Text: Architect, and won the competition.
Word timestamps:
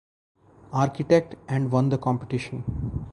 Architect, 0.73 1.35
and 1.47 1.71
won 1.71 1.89
the 1.89 1.97
competition. 1.99 3.05